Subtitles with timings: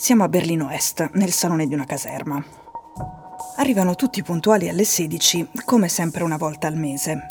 [0.00, 2.42] Siamo a Berlino Est, nel salone di una caserma.
[3.56, 7.26] Arrivano tutti puntuali alle 16, come sempre una volta al mese.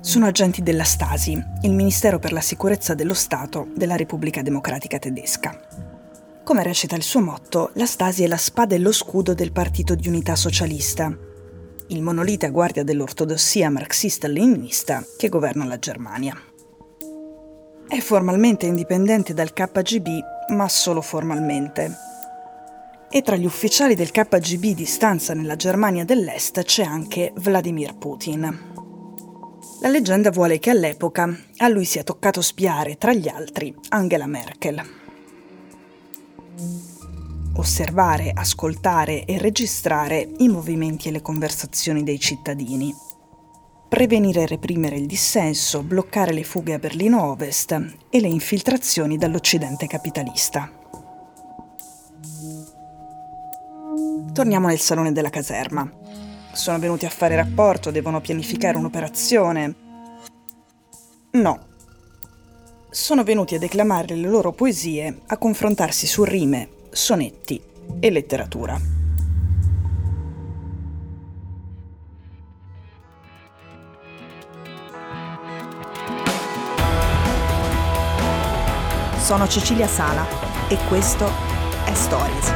[0.00, 5.56] Sono agenti della Stasi, il Ministero per la Sicurezza dello Stato della Repubblica Democratica Tedesca.
[6.42, 9.94] Come recita il suo motto, la Stasi è la spada e lo scudo del Partito
[9.94, 11.16] di Unità Socialista,
[11.86, 16.36] il monolite a guardia dell'ortodossia marxista-leninista che governa la Germania.
[17.86, 21.96] È formalmente indipendente dal KGB ma solo formalmente.
[23.10, 28.76] E tra gli ufficiali del KGB di stanza nella Germania dell'Est c'è anche Vladimir Putin.
[29.80, 34.82] La leggenda vuole che all'epoca a lui sia toccato spiare, tra gli altri, Angela Merkel.
[37.54, 42.94] Osservare, ascoltare e registrare i movimenti e le conversazioni dei cittadini.
[43.88, 47.72] Prevenire e reprimere il dissenso, bloccare le fughe a Berlino Ovest
[48.10, 50.70] e le infiltrazioni dall'Occidente capitalista.
[54.34, 55.90] Torniamo nel salone della caserma.
[56.52, 59.74] Sono venuti a fare rapporto, devono pianificare un'operazione.
[61.30, 61.66] No.
[62.90, 67.58] Sono venuti a declamare le loro poesie, a confrontarsi su rime, sonetti
[68.00, 68.97] e letteratura.
[79.28, 80.26] Sono Cecilia Sala
[80.68, 81.26] e questo
[81.84, 82.50] è Stories.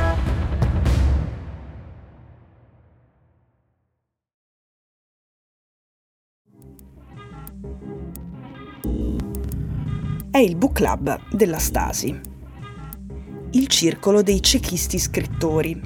[10.31, 12.19] È il book club della Stasi,
[13.51, 15.79] il circolo dei cechisti scrittori.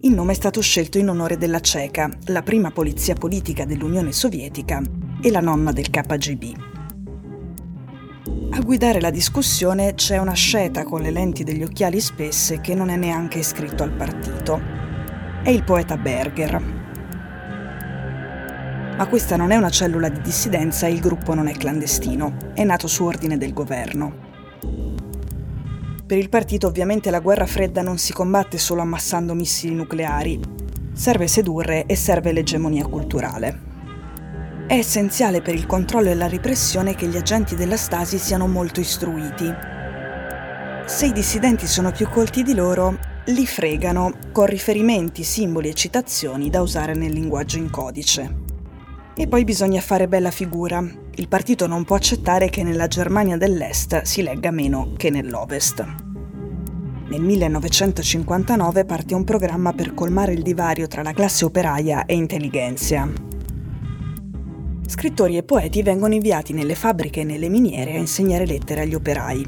[0.00, 4.82] Il nome è stato scelto in onore della Ceca, la prima polizia politica dell'Unione Sovietica
[5.22, 6.77] e la nonna del KGB.
[8.68, 12.96] Guidare la discussione c'è una sceta con le lenti degli occhiali spesse che non è
[12.96, 14.60] neanche iscritto al partito.
[15.42, 16.60] È il poeta Berger.
[18.94, 22.62] Ma questa non è una cellula di dissidenza e il gruppo non è clandestino, è
[22.62, 24.12] nato su ordine del governo.
[26.04, 30.38] Per il partito ovviamente la guerra fredda non si combatte solo ammassando missili nucleari,
[30.92, 33.67] serve sedurre e serve l'egemonia culturale.
[34.68, 38.80] È essenziale per il controllo e la repressione che gli agenti della Stasi siano molto
[38.80, 39.50] istruiti.
[40.84, 42.98] Se i dissidenti sono più colti di loro,
[43.28, 48.40] li fregano con riferimenti, simboli e citazioni da usare nel linguaggio in codice.
[49.16, 50.86] E poi bisogna fare bella figura.
[51.14, 55.82] Il partito non può accettare che nella Germania dell'Est si legga meno che nell'Ovest.
[57.08, 63.10] Nel 1959 parte un programma per colmare il divario tra la classe operaia e intelligenzia,
[64.88, 69.46] scrittori e poeti vengono inviati nelle fabbriche e nelle miniere a insegnare lettere agli operai.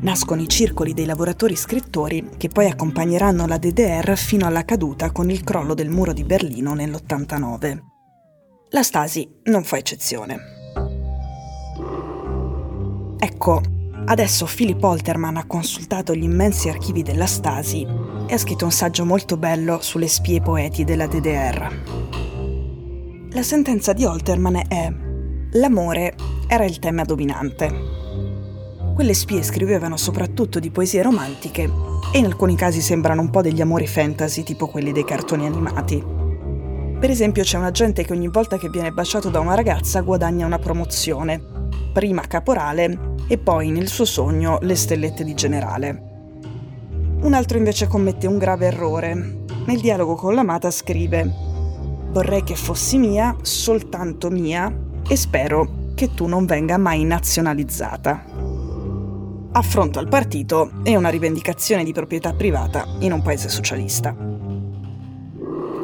[0.00, 5.30] Nascono i circoli dei lavoratori scrittori che poi accompagneranno la DDR fino alla caduta con
[5.30, 7.78] il crollo del muro di Berlino nell'89.
[8.70, 10.38] La Stasi non fa eccezione.
[13.18, 13.62] Ecco,
[14.04, 17.86] adesso Philip Holterman ha consultato gli immensi archivi della Stasi
[18.26, 22.25] e ha scritto un saggio molto bello sulle spie poeti della DDR.
[23.36, 24.90] La sentenza di Holterman è
[25.58, 26.14] L'amore
[26.48, 27.70] era il tema dominante.
[28.94, 31.70] Quelle spie scrivevano soprattutto di poesie romantiche
[32.14, 36.02] e in alcuni casi sembrano un po' degli amori fantasy tipo quelli dei cartoni animati.
[36.98, 40.46] Per esempio c'è un agente che ogni volta che viene baciato da una ragazza guadagna
[40.46, 41.42] una promozione,
[41.92, 46.02] prima caporale e poi nel suo sogno le stellette di generale.
[47.20, 49.14] Un altro invece commette un grave errore.
[49.66, 51.55] Nel dialogo con l'amata scrive
[52.10, 54.74] Vorrei che fossi mia, soltanto mia,
[55.08, 58.24] e spero che tu non venga mai nazionalizzata.
[59.52, 64.14] Affronto al partito e una rivendicazione di proprietà privata in un paese socialista.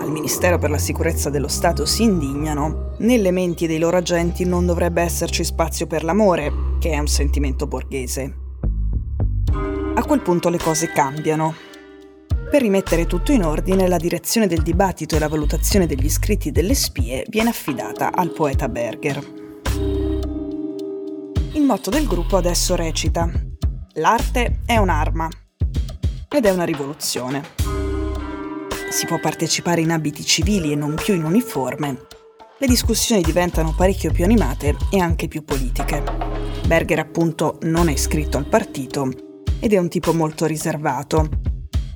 [0.02, 4.66] Al Ministero per la Sicurezza dello Stato si indignano, nelle menti dei loro agenti non
[4.66, 8.36] dovrebbe esserci spazio per l'amore, che è un sentimento borghese.
[9.94, 11.54] A quel punto le cose cambiano
[12.52, 16.74] per rimettere tutto in ordine, la direzione del dibattito e la valutazione degli scritti delle
[16.74, 19.26] spie viene affidata al poeta Berger.
[21.54, 23.26] Il motto del gruppo adesso recita
[23.94, 25.30] L'arte è un'arma
[26.28, 27.42] ed è una rivoluzione.
[28.90, 32.06] Si può partecipare in abiti civili e non più in uniforme.
[32.58, 36.04] Le discussioni diventano parecchio più animate e anche più politiche.
[36.66, 39.10] Berger appunto non è iscritto al partito
[39.58, 41.51] ed è un tipo molto riservato,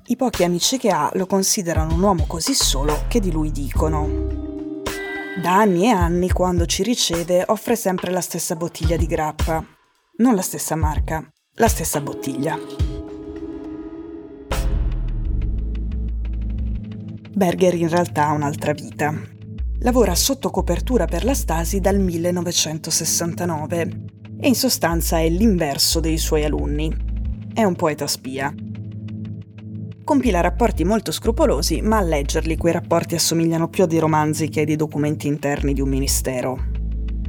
[0.09, 4.07] i pochi amici che ha lo considerano un uomo così solo che di lui dicono.
[5.43, 9.65] Da anni e anni, quando ci riceve, offre sempre la stessa bottiglia di grappa.
[10.19, 12.57] Non la stessa marca, la stessa bottiglia.
[17.33, 19.13] Berger in realtà ha un'altra vita.
[19.81, 23.81] Lavora sotto copertura per la Stasi dal 1969
[24.41, 26.95] e in sostanza è l'inverso dei suoi alunni.
[27.53, 28.55] È un poeta spia.
[30.07, 34.61] Compila rapporti molto scrupolosi, ma a leggerli quei rapporti assomigliano più a dei romanzi che
[34.61, 36.67] ai dei documenti interni di un ministero.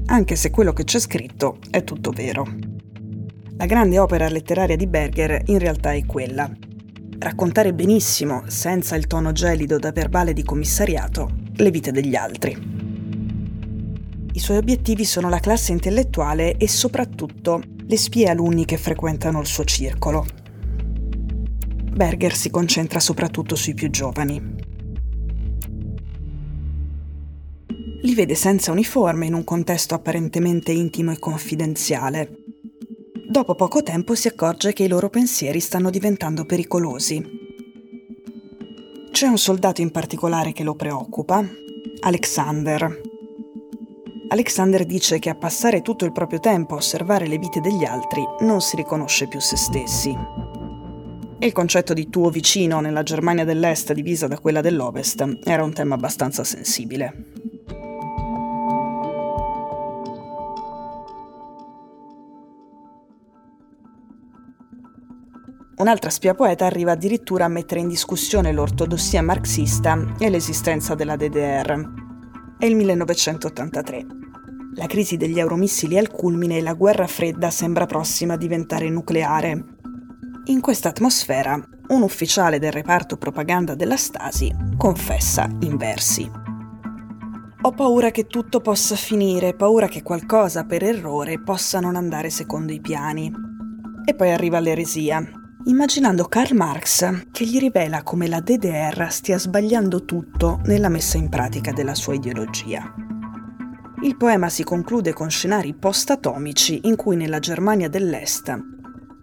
[0.05, 2.45] Anche se quello che c'è scritto è tutto vero.
[3.57, 6.47] La grande opera letteraria di Berger in realtà è quella,
[7.17, 12.55] raccontare benissimo, senza il tono gelido da verbale di commissariato, le vite degli altri.
[14.33, 19.47] I suoi obiettivi sono la classe intellettuale e soprattutto le spie alunni che frequentano il
[19.47, 20.45] suo circolo.
[21.97, 24.41] Berger si concentra soprattutto sui più giovani.
[28.03, 32.45] Li vede senza uniforme in un contesto apparentemente intimo e confidenziale,
[33.29, 37.21] Dopo poco tempo si accorge che i loro pensieri stanno diventando pericolosi.
[39.11, 41.45] C'è un soldato in particolare che lo preoccupa,
[41.99, 43.01] Alexander.
[44.29, 48.23] Alexander dice che a passare tutto il proprio tempo a osservare le vite degli altri
[48.39, 50.46] non si riconosce più se stessi.
[51.39, 55.93] Il concetto di tuo vicino nella Germania dell'Est divisa da quella dell'Ovest era un tema
[55.93, 57.25] abbastanza sensibile.
[65.77, 71.93] Un'altra spia poeta arriva addirittura a mettere in discussione l'ortodossia marxista e l'esistenza della DDR.
[72.57, 74.05] È il 1983.
[74.73, 78.89] La crisi degli euromissili è al culmine e la guerra fredda sembra prossima a diventare
[78.89, 79.76] nucleare.
[80.49, 86.31] In questa atmosfera, un ufficiale del reparto propaganda della Stasi confessa in versi.
[87.61, 92.71] Ho paura che tutto possa finire, paura che qualcosa per errore possa non andare secondo
[92.71, 93.29] i piani.
[94.05, 95.21] E poi arriva l'eresia,
[95.65, 101.27] immaginando Karl Marx che gli rivela come la DDR stia sbagliando tutto nella messa in
[101.27, 102.93] pratica della sua ideologia.
[104.01, 108.75] Il poema si conclude con scenari post-atomici in cui nella Germania dell'Est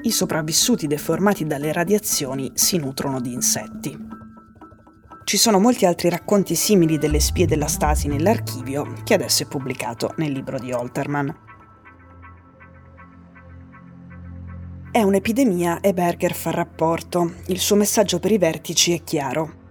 [0.04, 3.96] i sopravvissuti deformati dalle radiazioni si nutrono di insetti.
[5.24, 10.12] Ci sono molti altri racconti simili delle spie della Stasi nell'archivio, che adesso è pubblicato
[10.18, 11.34] nel libro di Holterman.
[14.90, 17.36] È un'epidemia e Berger fa rapporto.
[17.46, 19.62] Il suo messaggio per i vertici è chiaro.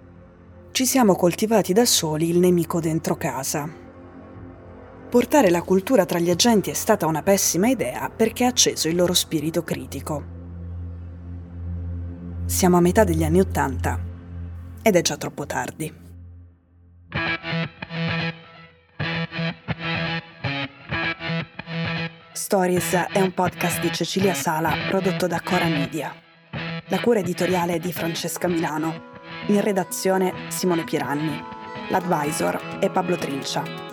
[0.72, 3.83] Ci siamo coltivati da soli il nemico dentro casa.
[5.14, 8.96] Portare la cultura tra gli agenti è stata una pessima idea perché ha acceso il
[8.96, 10.24] loro spirito critico.
[12.48, 14.00] Siamo a metà degli anni Ottanta
[14.82, 15.94] ed è già troppo tardi.
[22.32, 26.12] Stories è un podcast di Cecilia Sala prodotto da Cora Media.
[26.88, 29.12] La cura editoriale è di Francesca Milano.
[29.50, 31.40] In redazione Simone Piranni.
[31.90, 33.93] L'advisor è Pablo Trincia.